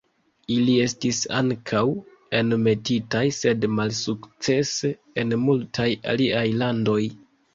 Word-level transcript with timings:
Ili 0.53 0.71
estis 0.83 1.17
ankaŭ 1.39 1.81
enmetitaj 2.39 3.21
sed 3.41 3.67
malsukcese 3.79 4.93
en 5.25 5.35
multaj 5.45 5.89
aliaj 6.15 6.45
landoj. 6.63 7.01